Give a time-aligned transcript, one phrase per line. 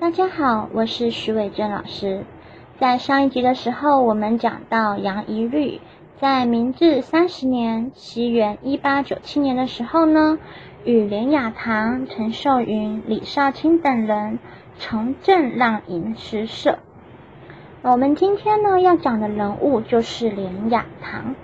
[0.00, 2.24] 大家好，我是徐伟珍老师。
[2.78, 5.78] 在上一集的时候，我们讲到杨仪律
[6.18, 10.38] 在明治三十年（西元一八九七年）的时候呢，
[10.86, 14.38] 与连雅堂、陈寿云、李少卿等人
[14.78, 16.78] 重振浪吟诗社。
[17.82, 21.34] 我们今天呢要讲的人物就是连雅堂。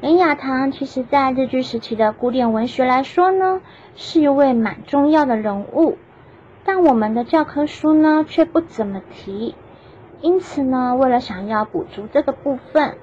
[0.00, 3.60] 连雅堂其实在日据时期的古典文学来说呢，
[3.96, 5.98] 是一位蛮重要的人物，
[6.64, 9.54] 但我们的教科书呢却不怎么提。
[10.20, 12.96] 因此呢，为了想要补足这个部分，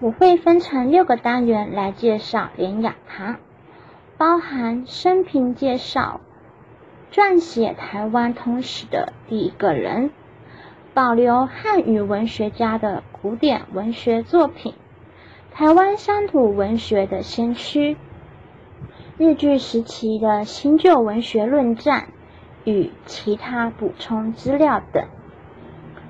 [0.00, 3.36] 我会分成六个单元来介绍连雅堂，
[4.16, 6.20] 包含生平介绍、
[7.12, 10.10] 撰写台湾通史的第一个人。
[10.94, 14.74] 保留汉语文学家的古典文学作品，
[15.50, 17.96] 台湾乡土文学的先驱，
[19.18, 22.10] 日据时期的新旧文学论战
[22.64, 25.06] 与其他补充资料等。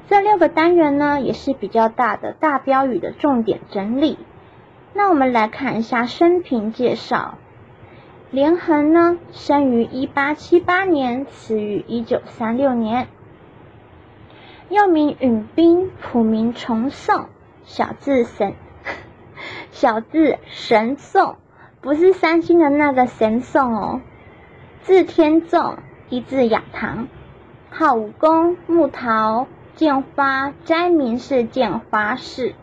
[0.08, 4.19] 这六个单元呢，也是比较大的大标语的重点整理。
[4.92, 7.38] 那我们来看一下生平介绍。
[8.30, 13.06] 连横呢，生于一八七八年，死于一九三六年。
[14.68, 17.27] 又名允斌，普名崇颂，
[17.64, 18.55] 小字神，
[19.70, 21.36] 小字神颂，
[21.80, 24.00] 不是三星的那个神颂哦。
[24.83, 25.77] 字天纵，
[26.14, 27.08] 一字雅堂，
[27.70, 32.54] 号武功，木桃，剑花，斋名是剑花氏。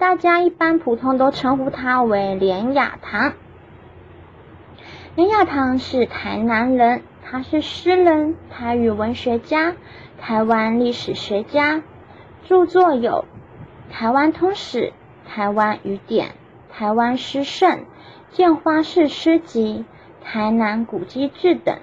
[0.00, 3.34] 大家一般普通都称呼他为连雅堂。
[5.14, 9.74] 连雅堂是台南人，他是诗人、台语文学家。
[10.20, 11.84] 台湾历史学家，
[12.42, 13.26] 著作有
[13.92, 14.80] 《台湾通史》
[15.32, 16.26] 《台湾语典》
[16.76, 17.70] 《台湾诗圣》
[18.32, 19.84] 《建花氏诗集》
[20.26, 21.78] 《台南古迹志》等。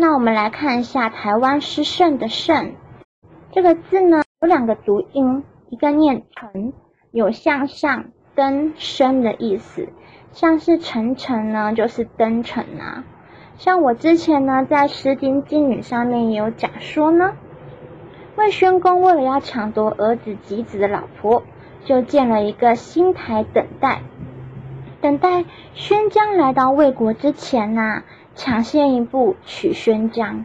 [0.00, 2.74] 那我们来看一下“台湾诗圣”的“圣”
[3.50, 6.72] 这个字呢，有两个读音，一个念“腾”，
[7.10, 8.04] 有向上
[8.36, 9.88] 登升的意思，
[10.30, 13.02] 像是“沉沉”呢，就是登城啊。
[13.56, 17.32] 像我之前呢，在《诗经·经语》上面也有讲说呢，
[18.36, 21.42] 魏宣公为了要抢夺儿子吉子的老婆，
[21.84, 24.02] 就建了一个新台等待，
[25.00, 25.44] 等待
[25.74, 28.04] 宣姜来到魏国之前呐，
[28.38, 30.44] 抢先一步取宣章。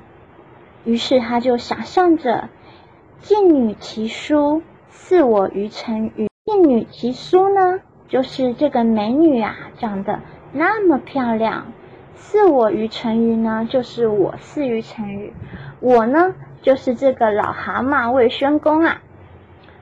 [0.83, 2.49] 于是他就想象着
[3.21, 6.27] “近女其书，似我于成语”。
[6.43, 10.21] 近女其书呢，就是这个美女啊，长得
[10.53, 11.67] 那么漂亮。
[12.15, 15.31] 似我于成语呢，就是我似于成语。
[15.79, 16.33] 我呢，
[16.63, 19.03] 就是这个老蛤蟆魏宣公啊。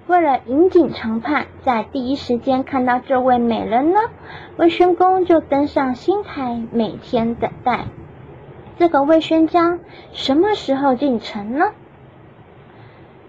[0.07, 4.01] 为了引颈长盼，在第一时间看到这位美人呢，
[4.57, 7.85] 魏宣公就登上新台，每天等待
[8.81, 9.79] 这个魏宣姜
[10.11, 11.65] 什么时候进城呢？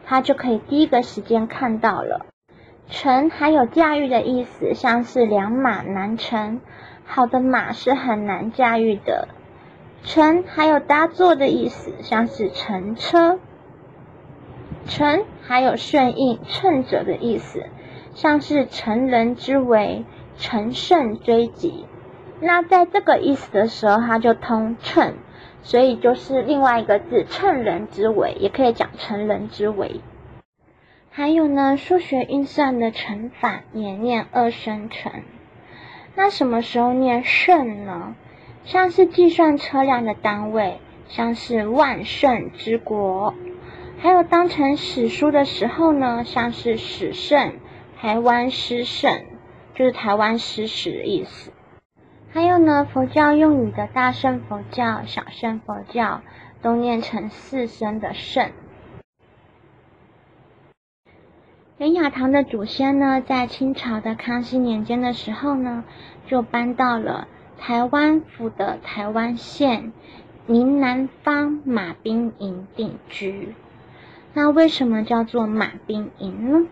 [0.07, 2.25] 他就可以第一个时间看到了。
[2.89, 6.63] 乘还有驾驭的意思，像是良马难乘。
[7.05, 9.29] 好的马是很难驾驭的，
[10.03, 13.39] 乘还有搭坐的意思，像是乘车。
[14.87, 17.67] 乘还有顺应、乘者的意思，
[18.15, 20.07] 像是乘人之危、
[20.39, 21.85] 乘胜追击。
[22.41, 25.17] 那在这个意思的时候，它就通乘，
[25.63, 30.01] 所以就是另外一个字，乘人之危，也可以讲成人之危。
[31.11, 35.13] 还有呢，数学运算的乘法也念二声乘。
[36.15, 38.17] 那什么时候念胜呢？
[38.65, 40.79] 像是计算车辆的单位，
[41.09, 43.35] 像是万胜之国；
[43.99, 47.55] 还有当成史书的时候呢，像是史胜、
[48.01, 49.23] 台湾诗圣，
[49.75, 51.52] 就是台湾诗史的意思。
[52.35, 56.23] 还有呢，佛教用语的大圣佛教、小圣佛教，
[56.63, 58.51] 都念成四声的胜。
[61.77, 65.85] 连雅堂的祖先呢，在清朝的康熙年间的时候呢，
[66.27, 67.29] 就搬到了
[67.59, 69.93] 台湾府的台湾县
[70.47, 73.55] 宁南方马兵营定居。
[74.33, 76.67] 那为什么叫做马兵营呢？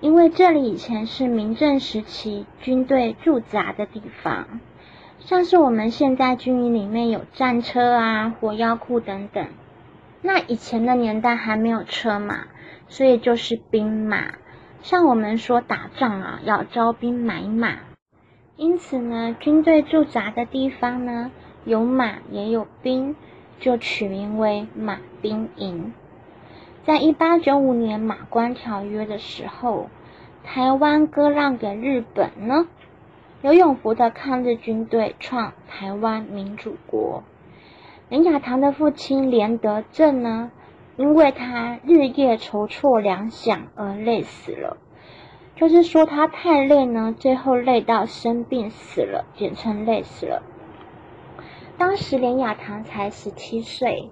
[0.00, 4.60] 因为这里以前是民政时期军队驻扎的地方，
[5.20, 9.46] 像是我们现在军营里面有战车啊、火药库等等。
[10.22, 12.46] 那以前的年代还没有车马。
[12.90, 14.28] 所以就是兵马，
[14.80, 17.80] 像我们说打仗啊，要招兵买马，
[18.56, 21.30] 因此呢，军队驻扎的地方呢，
[21.66, 23.14] 有马也有兵，
[23.60, 25.92] 就取名为马兵营。
[26.86, 29.90] 在一八九五年马关条约的时候，
[30.42, 32.66] 台湾割让给日本呢，
[33.42, 37.22] 刘永福的抗日军队创台湾民主国。
[38.08, 40.50] 林雅堂的父亲连德正呢。
[40.96, 44.78] 因为他日夜筹措粮饷而累死了。
[45.54, 50.42] 就是说他太累呢，最后累到生病死了，简称累死了。
[51.76, 54.10] 当时连雅堂才十七岁，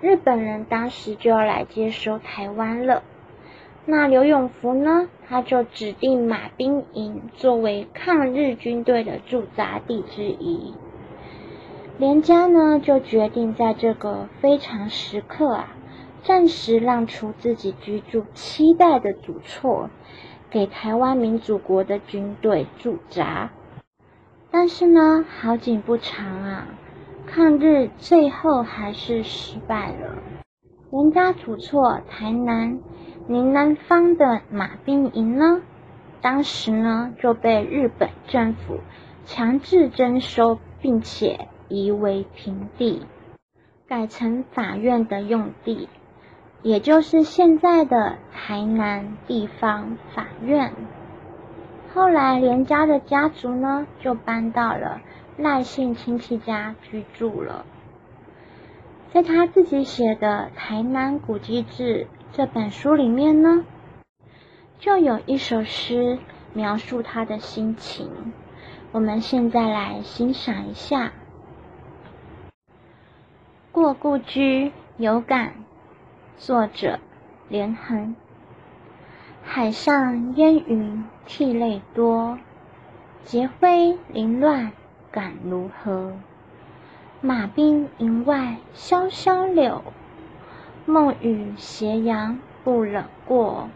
[0.00, 3.02] 日本人当时就要来接收台湾了。
[3.84, 10.72] 那刘永福呢，他就指定马兵营作为抗日军队的驻扎地之一。
[11.98, 15.76] 连家呢，就决定在这个非常时刻啊，
[16.22, 19.90] 暂时让出自己居住期待的主厝，
[20.48, 23.50] 给台湾民主国的军队驻扎。
[24.50, 26.68] 但是呢，好景不长啊。
[27.26, 30.18] 抗日最后还是失败了。
[30.90, 32.80] 连家主错台南
[33.28, 35.62] 宁南方的马兵营呢，
[36.20, 38.80] 当时呢就被日本政府
[39.24, 43.06] 强制征收，并且夷为平地，
[43.86, 45.88] 改成法院的用地，
[46.62, 50.72] 也就是现在的台南地方法院。
[51.94, 55.00] 后来连家的家族呢，就搬到了。
[55.38, 57.64] 赖姓亲戚家居住了，
[59.12, 62.04] 在他自己写的《台南古迹志》
[62.34, 63.66] 这本书里面呢，
[64.78, 66.18] 就有一首诗
[66.54, 68.32] 描述他的心情。
[68.90, 71.12] 我们现在来欣赏一下：
[73.70, 75.52] 过故居有感，
[76.38, 77.00] 作者
[77.50, 78.16] 连横。
[79.42, 82.38] 海上烟云涕泪多，
[83.24, 84.72] 劫灰凌乱。
[85.10, 86.14] 感如何？
[87.20, 89.84] 马兵营外潇湘柳，
[90.86, 93.68] 梦与斜阳不冷过。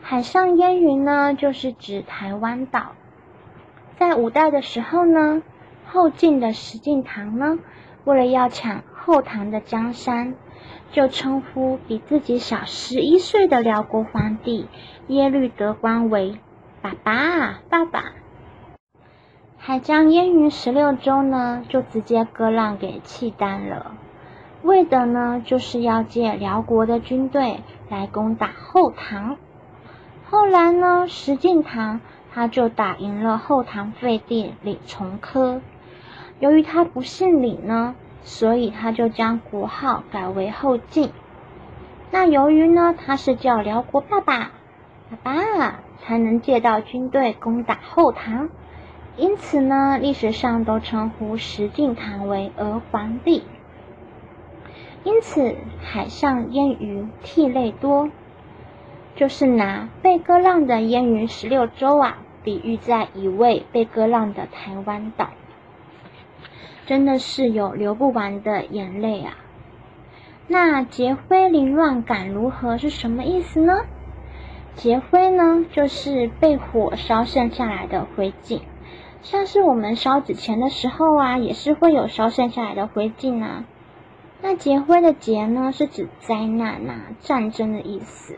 [0.00, 2.92] 海上烟云呢，就是指台湾岛。
[3.98, 5.42] 在五代的时候呢，
[5.86, 7.58] 后晋的石敬瑭呢，
[8.04, 10.34] 为了要抢后唐的江山，
[10.92, 14.68] 就称呼比自己小十一岁的辽国皇帝
[15.08, 16.38] 耶律德光为
[16.80, 18.12] 爸爸，爸爸。
[19.56, 23.96] 还将烟云十六州呢，就直接割让给契丹了，
[24.62, 29.36] 为的呢，就是要借辽国的军队来攻打后唐。
[30.28, 32.00] 后来呢，石敬瑭
[32.34, 35.62] 他就打赢了后唐废帝李从珂，
[36.40, 41.10] 由于他不姓李呢，所以他就将国号改为后晋。
[42.10, 44.50] 那由于呢，他是叫辽国爸爸，
[45.22, 48.48] 爸爸才能借到军队攻打后唐。
[49.16, 53.42] 因此呢，历史上都称呼石敬瑭为儿皇帝。
[55.04, 58.10] 因此，海上烟云涕泪多，
[59.14, 65.30] 就是拿被割让的烟云十六州啊，比喻在一位被割让的台湾岛，
[66.86, 69.36] 真的是有流不完的眼泪啊。
[70.46, 73.84] 那劫灰凌乱感如何是什么意思呢？
[74.74, 78.60] 劫灰呢，就是被火烧剩下来的灰烬。
[79.20, 83.64] 像是我们烧纸钱的时候啊，也是会有烧剩下来的灰烬啊。
[84.40, 88.36] 那劫灰的劫呢，是指灾难呐、战争的意思。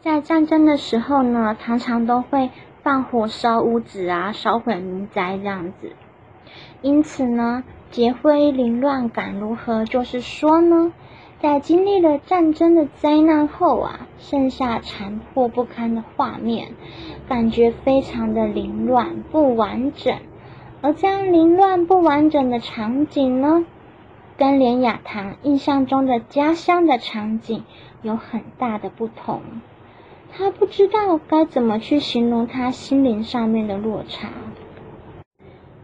[0.00, 2.50] 在战争的时候呢，常常都会
[2.82, 5.92] 放火烧屋子啊，烧毁民宅这样子。
[6.82, 9.84] 因此呢，劫灰凌乱感如何？
[9.84, 10.92] 就是说呢。
[11.40, 16.74] 在经历了战争的灾难后啊，剩下残破不堪的画面，
[17.30, 20.18] 感觉非常的凌乱不完整。
[20.82, 23.64] 而这样凌乱不完整的场景呢，
[24.40, 27.62] 跟连雅堂印象中的家乡的场景
[28.00, 29.42] 有很大的不同。
[30.32, 34.30] 他不知道该怎么去形容他心灵上面的落差，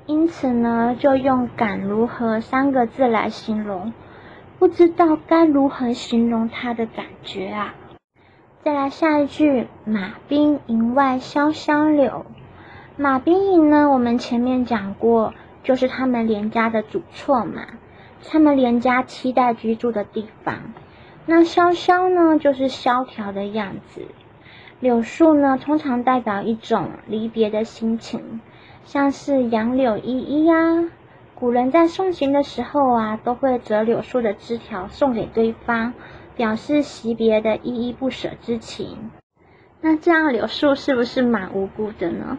[0.07, 3.93] 因此呢，就用“感如何”三个字来形容。
[4.59, 7.75] 不知道该如何形容他的感觉啊！
[8.65, 12.25] 再来下一句：马兵营外潇湘柳。
[12.97, 17.67] 马兵营呢，我们前面讲过，就是他们连家的主厝嘛，
[18.29, 20.73] 他们连家期待居住的地方。
[21.25, 24.03] 那萧萧呢，就是萧条的样子。
[24.79, 28.41] 柳树呢，通常代表一种离别的心情，
[28.85, 30.55] 像是杨柳依依呀。
[31.35, 35.95] 古人在送行的时候啊，都会折柳树的枝条送给对方，
[36.37, 39.11] 表示惜别的依依不舍之情。
[39.81, 42.39] 那这样柳树是不是蛮无辜的呢？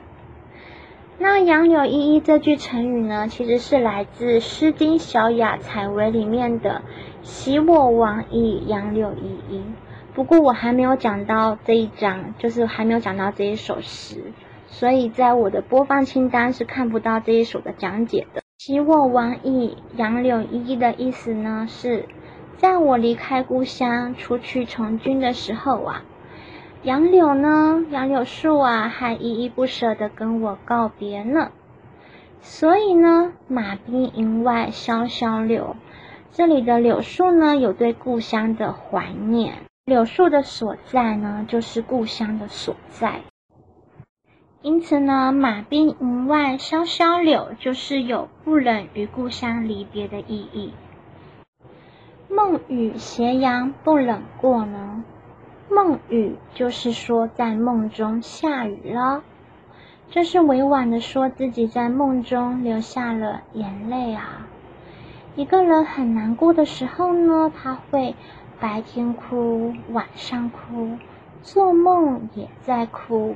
[1.19, 6.83] 那杨柳依依这句成语呢，其实是来自《诗经·小雅·采薇》里面的
[7.23, 9.63] “昔我往矣，杨柳依依”。
[10.13, 14.31] 不过我还没有讲到这一章，就是还没有讲到这一首诗，
[14.67, 18.43] 所以在我的播放清单是看不到这一首的讲解的。
[18.59, 22.05] 昔我往矣，杨柳依依的意思呢是，
[22.57, 26.03] 在我离开故乡出去从军的时候啊，
[26.83, 31.51] 杨柳呢，杨柳树啊，还依依不舍地跟我告别呢。
[32.39, 35.75] 所以呢，马兵营外萧萧柳，
[36.31, 39.55] 这里的柳树呢，有对故乡的怀念。
[39.85, 43.21] 柳树的所在呢，就是故乡的所在。
[44.61, 50.73] 因此呢，马兵营外萧萧柳，就是有不忍与故乡离别的意义。
[52.29, 55.03] 梦雨斜阳不冷过呢？
[55.69, 59.23] 梦雨就是说在梦中下雨了。
[60.09, 64.47] 这是委婉的说自己在梦中流下了眼泪啊。
[65.35, 68.15] 一个人很难过的时候呢，他会
[68.59, 70.97] 白天哭，晚上哭，
[71.43, 73.35] 做梦也在哭。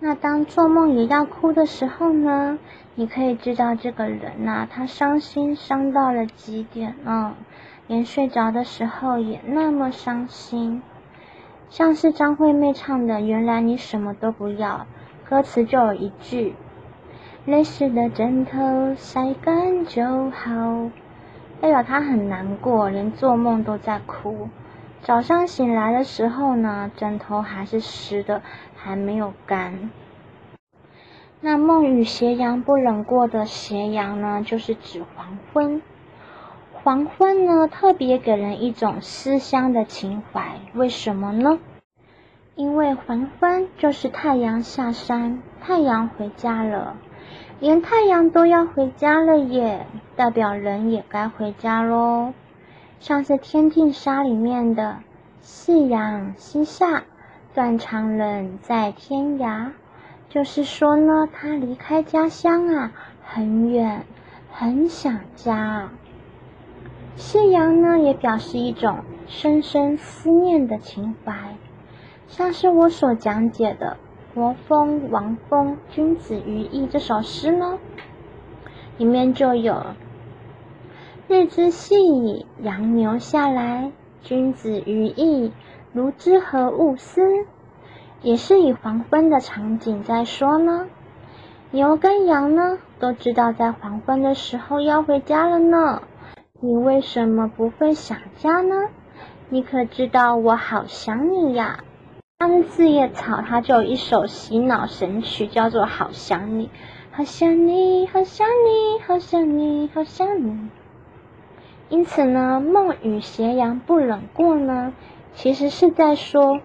[0.00, 2.58] 那当做梦也要哭的时候呢，
[2.94, 7.34] 你可以知道这个人呐，他伤心伤到了极点了，
[7.88, 10.82] 连睡着的时候也那么伤心。
[11.68, 14.86] 像是张惠妹唱的《原来你什么都不要》，
[15.28, 16.54] 歌词就有一句
[17.44, 20.90] ：“泪湿的枕头晒干就好。”
[21.60, 24.48] 代表她很难过，连做梦都在哭。
[25.02, 28.42] 早上醒来的时候呢，枕头还是湿的，
[28.76, 29.90] 还没有干。
[31.40, 35.80] 那梦雨斜阳不冷过的斜阳呢，就是指黄昏。
[36.86, 40.60] 黄昏呢，特别给人一种思乡的情怀。
[40.72, 41.58] 为什么呢？
[42.54, 46.96] 因为黄昏就是太阳下山，太阳回家了，
[47.58, 52.32] 连太阳都要回家了耶，代表人也该回家喽。
[53.00, 54.98] 像是《天净沙》里面的
[55.42, 57.02] “夕阳西下，
[57.52, 59.72] 断肠人在天涯”，
[60.30, 62.92] 就是说呢，他离开家乡啊，
[63.24, 64.06] 很远，
[64.52, 65.90] 很想家。
[67.16, 71.56] 夕阳呢，也表示一种深深思念的情怀，
[72.28, 73.96] 像是我所讲解的
[74.34, 77.78] 国风王风《君子于义》这首诗呢，
[78.98, 79.82] 里面就有
[81.26, 83.90] “日之夕矣，杨牛下来，
[84.22, 85.52] 君子于义，
[85.94, 87.22] 如之何物思？”
[88.22, 90.86] 也是以黄昏的场景在说呢。
[91.70, 96.02] 牛跟羊呢，都知道在黄昏的时候要回家了呢。
[96.60, 98.88] 你为什么不会想家呢？
[99.50, 101.84] 你可知道我好想你呀！
[102.38, 106.66] 像四叶草，它就有一首洗脑神曲，叫做《好想你》，
[107.10, 110.70] 好想你，好想你，好想你，好想你。
[111.90, 114.94] 因此呢，梦与斜阳不冷过呢，
[115.34, 116.60] 其实是在说，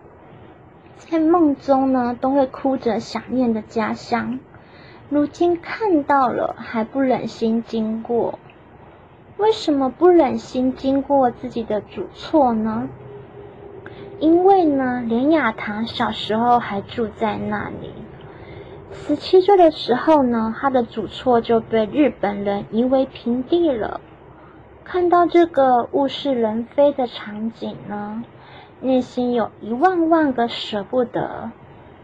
[0.95, 4.39] 在梦中呢，都会哭着想念的家乡，
[5.09, 8.39] 如今看到了，还不忍心经过。
[9.41, 12.87] 为什么不忍心经过自己的祖厝呢？
[14.19, 17.91] 因为呢，连雅堂小时候还住在那里。
[18.93, 23.99] 十七岁的时候呢，他的祖厝就被日本人夷为平地了。
[24.83, 28.23] 看到这个物是人非的场景呢，
[28.79, 31.49] 内心有一万万个舍不得，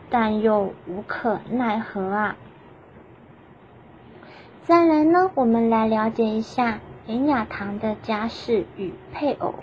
[0.10, 2.36] 但又无可奈何啊。
[4.63, 6.79] 再来呢，我们来了解一下。
[7.08, 9.56] 连雅堂的家世与配偶，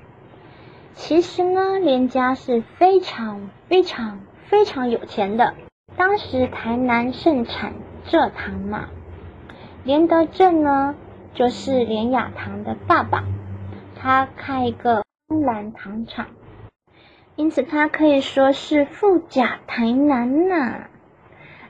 [0.95, 5.53] 其实呢，连家是非常非常非常有钱的。
[5.95, 7.75] 当时台南盛产
[8.07, 8.89] 蔗糖嘛，
[9.85, 10.95] 连德正呢
[11.35, 13.25] 就是连雅堂的爸爸，
[13.95, 16.29] 他开一个丰兰糖厂，
[17.37, 20.87] 因此他可以说是富甲台南呐。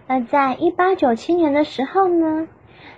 [0.07, 2.47] 而在一八九七年的时候呢。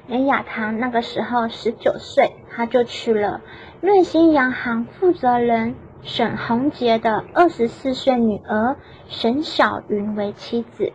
[0.07, 3.41] 连雅堂那个时候十九岁，他就娶了
[3.81, 8.77] 瑞星洋行负责人沈宏杰的二十四岁女儿
[9.09, 10.93] 沈小云为妻子。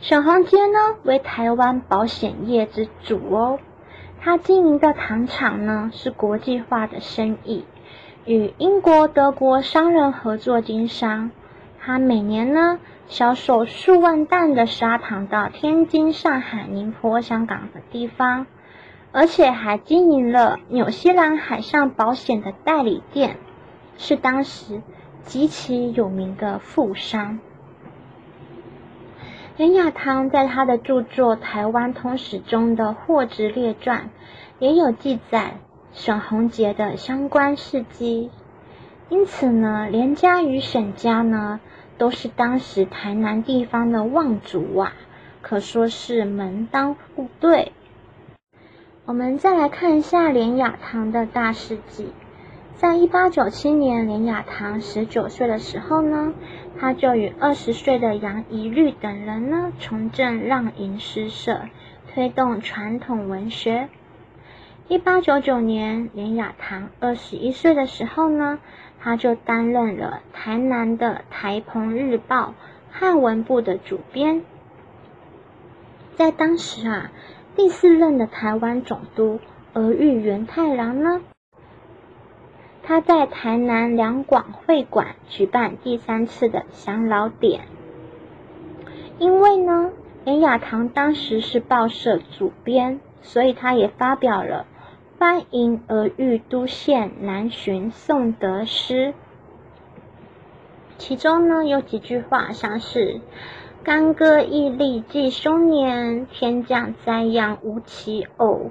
[0.00, 3.58] 沈宏杰呢，为台湾保险业之主哦，
[4.20, 7.64] 他经营的糖厂呢是国际化的生意，
[8.24, 11.32] 与英国、德国商人合作经商。
[11.86, 12.80] 他每年呢。
[13.08, 18.48] 销售数万担的砂糖到天津、上海、宁波、香港等地方，
[19.12, 23.36] 而且还经营了纽西兰海上保险的代理店，
[23.96, 24.82] 是当时
[25.22, 27.38] 极其有名的富商。
[29.56, 34.10] 连雅堂在他的著作《台湾通史》中的货殖列传
[34.58, 35.60] 也有记载
[35.92, 38.32] 沈宏杰的相关事迹，
[39.08, 41.60] 因此呢，连家与沈家呢。
[41.98, 44.92] 都是当时台南地方的望族啊，
[45.42, 47.72] 可说是门当户对。
[49.04, 52.12] 我们再来看一下连雅堂的大事记。
[52.74, 56.34] 在一八九七年，连雅堂十九岁的时候呢，
[56.78, 61.62] 他就与二十岁的杨仪律等人呢，重振浪吟诗社，
[62.12, 63.88] 推动传统文学。
[64.88, 68.58] 一八九九年，连雅堂二十一岁的时候呢，
[69.06, 72.48] 他就担任了台南的《台澎日报》
[72.90, 74.42] 汉文部的主编。
[76.16, 77.12] 在当时啊，
[77.54, 79.38] 第四任的台湾总督
[79.74, 81.20] 俄玉元太郎呢。
[82.82, 87.60] 他在台南两广会馆举办第三次的降老典，
[89.20, 89.92] 因为呢，
[90.24, 94.66] 袁雅堂当时是报社主编，所以他也发表了
[95.18, 99.14] 欢迎俄豫都县南巡颂德诗，
[100.98, 103.22] 其中呢有几句话像是
[103.82, 108.70] “干戈屹立继兄年，天降灾殃无其偶”。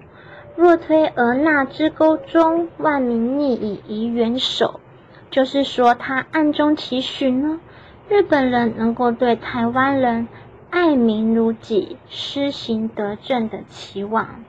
[0.56, 4.80] 若推俄那之沟中，万民逆以遗元首，
[5.32, 7.60] 就是说他暗中期许呢，
[8.08, 10.28] 日本人能够对台湾人
[10.70, 14.44] 爱民如己、施行德政的期望。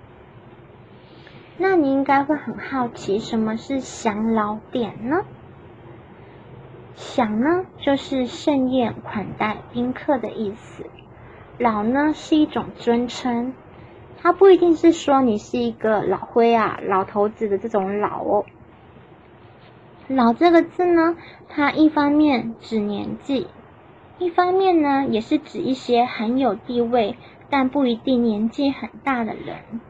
[1.59, 5.23] 那你应该会很好奇，什么是降老典呢？
[6.95, 10.85] 享呢，就是盛宴款待宾客的意思；
[11.59, 13.55] 老呢，是一种尊称。
[14.19, 18.45] 它不一定是说你是一个老灰啊、老头子的这种老哦。
[20.09, 21.17] 老这个字呢，
[21.49, 23.47] 它一方面指年纪，
[24.19, 27.17] 一方面呢也是指一些很有地位
[27.51, 29.81] 但不一定年纪很大的人。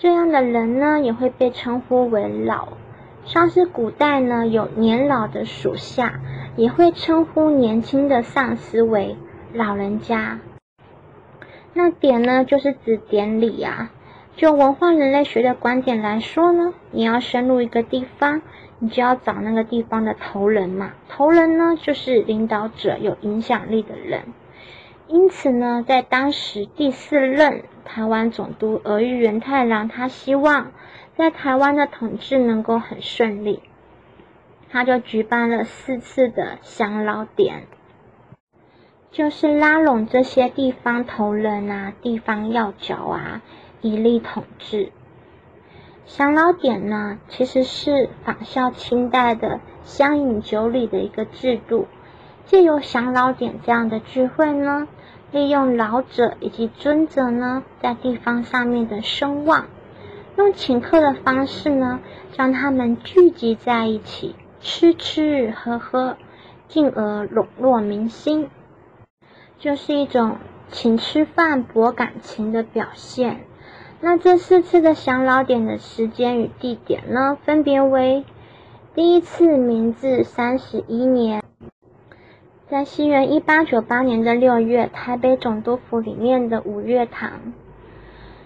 [0.00, 2.68] 这样的人呢，也会被称呼为老。
[3.26, 6.20] 像是古代呢，有年老的属下，
[6.56, 9.18] 也会称呼年轻的上司为
[9.52, 10.40] 老人家。
[11.74, 13.90] 那典呢，就是指典礼啊。
[14.36, 18.40] 就文化人类学的观点来说呢，你要深入一个地方，
[18.78, 20.92] 你就要找那个地方的头人嘛。
[21.10, 24.22] 头人呢，就是领导者、有影响力的人。
[25.08, 30.72] 因此呢，在当时第四任台湾总督俄玉元太郎，他希望
[31.16, 33.62] 在台湾的统治能够很顺利，
[34.70, 37.64] 他就举办了四次的降老典。
[39.10, 43.42] 就是拉拢这些地方头人啊、地方要角啊，
[43.80, 44.92] 以利统治。
[46.06, 51.88] 降老典呢，其实是仿效清代的乡饮酒礼的一个制度，
[52.44, 54.86] 借由降老典这样的聚会呢，
[55.32, 59.66] 利用老者以及尊者呢在地方上面的声望，
[60.36, 62.00] 用请客的方式呢，
[62.32, 66.16] 将他们聚集在一起，吃吃喝喝，
[66.66, 68.50] 进而笼络民心。
[69.58, 70.38] 就是一种
[70.68, 73.44] 请吃饭博感情的表现。
[74.00, 78.24] 那这四次的降老典的时间与地点呢，分别为：
[78.94, 81.42] 第一次明治三十一年，
[82.70, 87.52] 在西元一八九八年的六月，台北总督府里面的五月堂；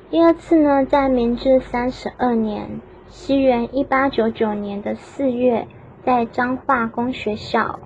[0.09, 5.69] 第二次呢，在明治三十二年，西元一八九九年的四月，
[6.07, 7.81] 在彰化公学校。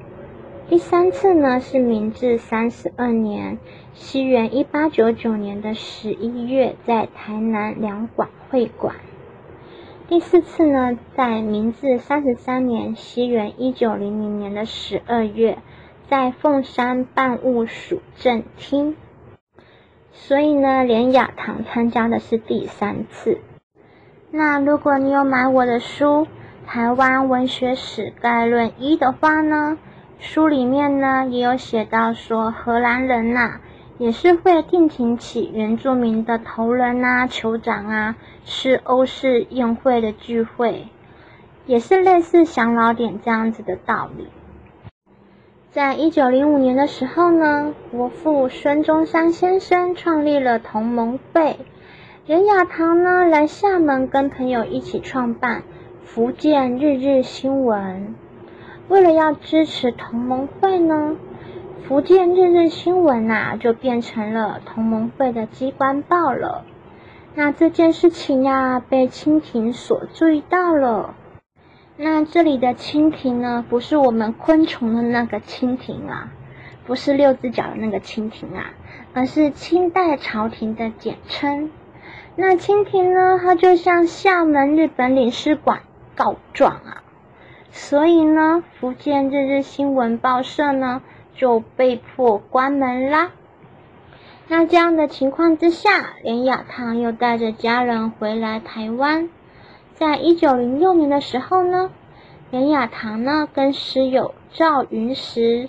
[0.68, 3.58] 第三次呢是明治三十二年，
[3.94, 8.94] 西元一八九九年的十一月，在台南两广会馆。
[10.06, 15.58] 第四次呢，在明治三十三年，西元一九零零年的十二月，
[16.08, 18.96] 在凤山办务署正厅。
[20.12, 23.38] 所以呢，连雅堂参加的是第三次。
[24.30, 26.26] 那如果你有买我的书
[26.66, 29.78] 《台湾文学史概论一》的话呢？
[30.18, 33.60] 书里面呢也有写到说，荷兰人呐
[33.98, 40.88] 也是会定情起原住民的头人啊、酋长啊，是欧式宴会的聚会，
[41.66, 44.26] 也是类似降老点这样子的道理。
[45.70, 51.58] 在一九零五年的时候呢，国父孙中山先生创立了同盟会，
[52.26, 55.62] 任雅堂呢来厦门跟朋友一起创办
[56.02, 58.14] 福建日日新闻。
[58.88, 61.16] 为了要支持同盟会呢，
[61.86, 66.64] 福建日日新闻啊就变成了同盟会的机关报了。
[67.34, 71.14] 那这件事情呀被清廷所注意到了。
[72.00, 76.30] 那这里的蜻蜓呢，不是我们昆虫的那个蜻蜓啊，
[76.86, 78.70] 不是六只脚的那个蜻蜓啊，
[79.14, 81.72] 而是清代朝廷的简称。
[82.36, 85.80] 那蜻蜓呢，它就向厦门日本领事馆
[86.14, 87.02] 告状啊。
[87.72, 91.02] 所以呢，福建日日新闻报社呢
[91.34, 93.32] 就被迫关门啦。
[94.46, 99.30] 那这样的情况之下，连雅堂又带着家人回来台湾。
[99.98, 101.90] 在一九零六年的时候呢，
[102.52, 105.68] 袁雅堂呢跟师友赵云石、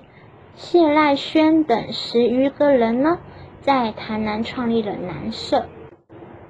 [0.53, 3.17] 谢赖轩等十余个人呢，
[3.61, 5.65] 在台南创立了南社。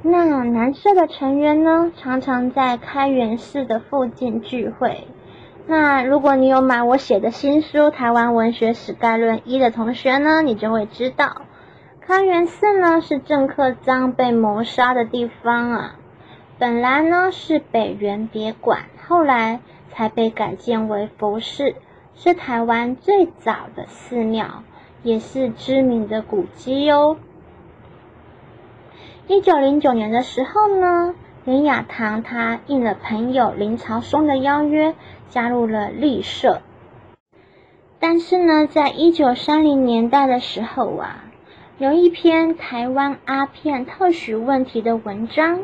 [0.02, 5.08] 那南社的成员呢，常常在开元寺的附近聚会。
[5.66, 11.44] 那如果你有买我写的新书《台湾文学史概论一》的同学呢，你就会知道。
[12.02, 15.99] 开元寺呢是郑克臧被谋杀的地方啊，
[16.60, 19.62] 本来呢是北园别馆，后来
[19.94, 21.74] 才被改建为佛寺，
[22.16, 24.64] 是台湾最早的寺庙，
[25.02, 27.16] 也是知名的古迹哟。
[29.28, 34.96] 一九零九年的时候呢，林雅堂他应了朋友林朝松的邀约，
[35.30, 36.62] 加入了立社。
[38.02, 41.24] 但是呢，在一九三零年代的时候啊。
[41.78, 45.62] 有一篇台湾阿片特许问题的文章，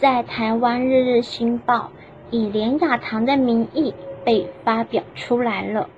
[0.00, 1.90] 在台湾日日新报
[2.30, 3.92] 以连雅堂的名义
[4.24, 5.90] 被发表出来了。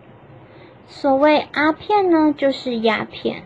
[0.89, 3.45] 所谓阿片呢，就是鸦片。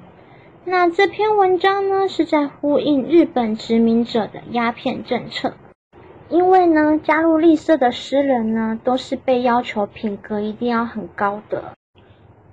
[0.64, 5.52] 那这篇文章呢，是在呼应日本殖民者的鸦片政策。
[6.30, 11.74] 因为呢，加入绿色的诗人呢，都是被要求品格一定要很高的。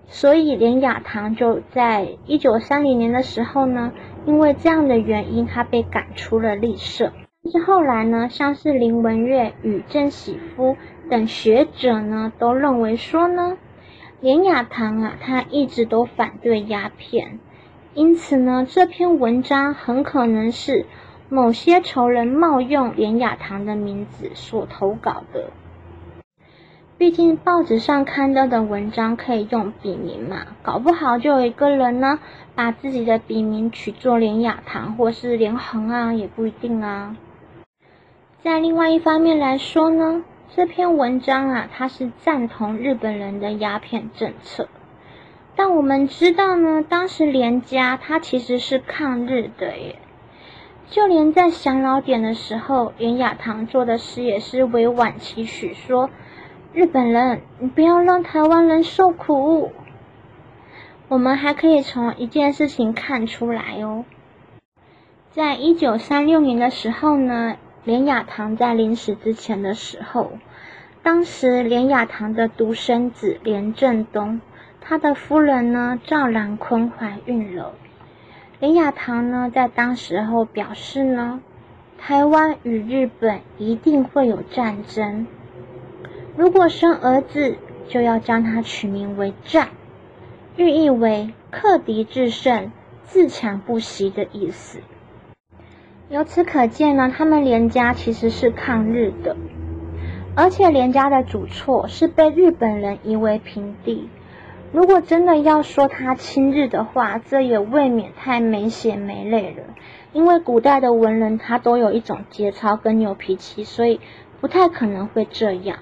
[0.08, 3.94] 所以，连雅堂就在一九三零年的时候呢，
[4.26, 7.13] 因为这样的原因，他被赶出了立社。
[7.45, 10.77] 但是后来呢，像是林文月与郑喜夫
[11.10, 13.58] 等学者呢，都认为说呢，
[14.21, 17.39] 连雅堂啊，他一直都反对鸦片，
[17.93, 20.86] 因此呢，这篇文章很可能是
[21.27, 25.49] 某些仇人冒用连雅堂的名字所投稿的。
[26.97, 32.19] 毕竟报纸上刊登的文章可以用笔名嘛，搞不好就有一个人呢，
[32.56, 37.17] 把自己的笔名取作连雅堂或是连横啊，也不一定啊。
[38.43, 44.67] 在另外一方面来说呢，这篇文章啊，它是赞同日本人的鸦片政策，
[45.56, 49.95] 但我们知道呢，当时连家他其实是抗日的耶，
[50.89, 56.10] 就连在降老点的时候，连雅堂做的诗也是委婉期许说。
[56.73, 59.71] 日本人，你不要让台湾人受苦。
[61.08, 64.03] 我们还可以从一件事情看出来哦，
[65.32, 70.32] 在一九三六年的时候呢，连雅堂在临死之前的时候，
[71.02, 74.39] 当时连雅堂的独生子连振东，
[74.80, 77.74] 他的夫人呢赵兰坤怀孕了。
[78.62, 81.41] 连雅堂呢在当时候表示呢，
[81.98, 85.28] 台湾与日本一定会有战争。
[86.38, 87.58] 如果生儿子，
[87.89, 89.67] 就要将他取名为战，
[90.56, 92.72] 寓意为克敌制胜、
[93.04, 94.80] 自强不息的意思。
[96.13, 99.36] 由此可见呢，他们连家其实是抗日的，
[100.36, 104.10] 而且连家的主错是被日本人夷为平地。
[104.71, 109.63] 如果真的要说他亲日的话，这也未免太没血没泪了。
[110.12, 113.99] 因为古代的文人他都有一种节操跟牛脾气，所以
[114.39, 115.80] 不太可能会这样。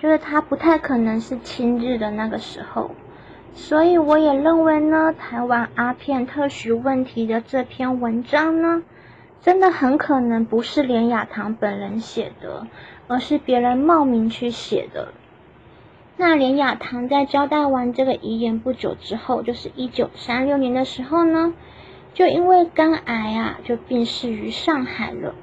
[0.00, 2.90] 就是他不太可能是亲日的那个时候，
[3.54, 8.82] 所以我也认为呢，台湾阿片特许问题的这篇文章呢，
[9.42, 12.66] 真的很可能不是连雅堂本人写的，
[13.08, 15.12] 而是别人冒名去写的。
[16.16, 21.54] 那连雅堂在交代完这个遗言不久之后，就是一九三六年的时候呢，
[22.12, 25.34] 就因为肝癌啊，就病逝于上海了。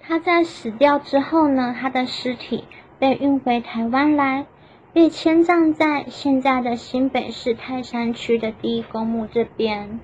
[0.00, 2.64] 他在死掉之后呢，他的尸体。
[2.96, 4.46] 被运回台湾来，
[4.92, 9.98] 被迁葬在现在的新北市泰山区的第一公墓这边。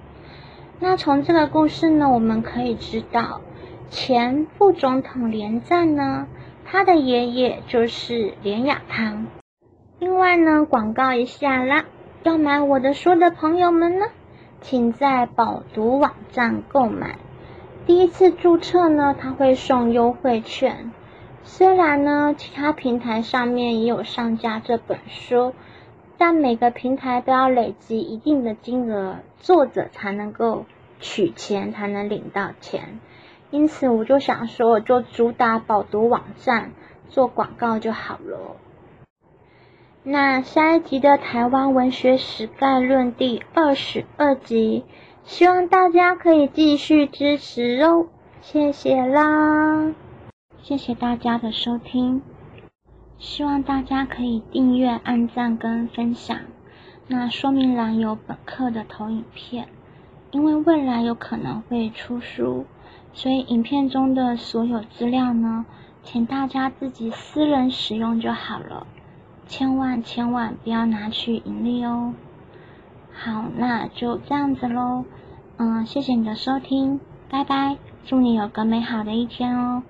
[0.82, 3.42] 那从这个故事呢，我们可以知道，
[3.90, 6.26] 前副总统连战呢，
[6.64, 9.26] 他的爷爷就是连雅堂。
[9.98, 11.84] 另外呢，广告一下啦，
[12.22, 14.06] 要买我的书的朋友们呢，
[14.62, 17.18] 请在宝读网站购买。
[17.84, 20.92] 第一次注册呢，他会送优惠券。
[21.42, 25.52] 虽然呢，其他平台上面也有上架这本书，
[26.20, 30.66] 但每个平台都要累积一定的金额，作者才能够
[31.00, 33.00] 取钱，才能领到钱。
[33.50, 36.72] 因此，我就想说，我就主打饱读网站
[37.08, 38.56] 做广告就好了。
[40.02, 44.84] 那下一集的台湾文学史概论第二十二集，
[45.24, 48.08] 希望大家可以继续支持哦，
[48.42, 49.94] 谢谢啦。
[50.60, 52.20] 谢谢大家的收听，
[53.20, 56.38] 希望大家可以订阅、按赞跟分享。
[57.06, 59.68] 那说明栏有本课的投影片，
[60.30, 62.64] 因为未来有可能会出书，
[63.12, 65.66] 所以影片中的所有资料呢，
[66.02, 68.86] 请大家自己私人使用就好了，
[69.46, 72.14] 千万千万不要拿去盈利哦。
[73.12, 75.04] 好，那就这样子喽，
[75.58, 79.82] 嗯，谢谢你的收听，拜拜，祝你有个美好的一天哦。